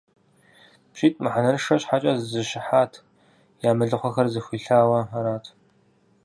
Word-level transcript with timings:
ПщитӀ 0.91 1.19
мыхьэнэншэ 1.23 1.75
щхьэкӀэ 1.81 2.13
зэщыхьат: 2.31 2.93
я 3.67 3.71
мэлыхъуэхэр 3.77 4.27
зэхуилъауэ 4.33 4.99
арат. 5.17 5.45